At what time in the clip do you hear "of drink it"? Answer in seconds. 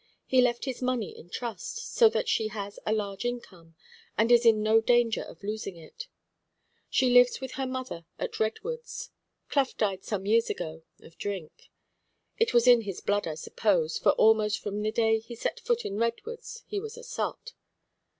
11.03-12.51